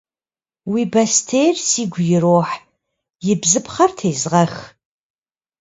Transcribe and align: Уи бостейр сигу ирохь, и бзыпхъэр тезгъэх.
Уи 0.71 0.81
бостейр 0.93 1.55
сигу 1.67 2.01
ирохь, 2.13 2.55
и 3.31 3.33
бзыпхъэр 3.41 3.91
тезгъэх. 3.97 4.53